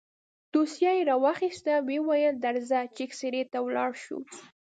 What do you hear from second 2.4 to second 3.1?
درځه چې